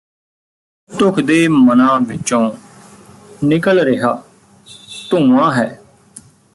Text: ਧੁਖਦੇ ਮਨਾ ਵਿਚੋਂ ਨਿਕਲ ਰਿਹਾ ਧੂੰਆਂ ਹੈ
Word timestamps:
ਧੁਖਦੇ 0.91 1.47
ਮਨਾ 1.47 1.97
ਵਿਚੋਂ 1.99 2.49
ਨਿਕਲ 3.43 3.79
ਰਿਹਾ 3.79 4.21
ਧੂੰਆਂ 5.09 5.51
ਹੈ 5.53 5.81